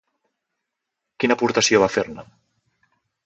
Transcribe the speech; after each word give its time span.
Quina 1.23 1.37
aportació 1.39 1.83
va 1.83 1.91
fer-ne? 1.97 2.27